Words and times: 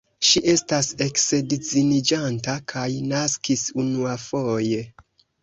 Ŝi 0.27 0.39
estas 0.51 0.87
eksedziniĝanta 1.05 2.57
kaj 2.73 2.87
naskis 3.13 3.67
unuafoje. 3.85 4.83